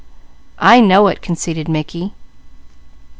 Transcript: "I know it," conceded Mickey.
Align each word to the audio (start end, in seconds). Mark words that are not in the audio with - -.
"I 0.57 0.79
know 0.79 1.09
it," 1.09 1.21
conceded 1.21 1.67
Mickey. 1.69 2.13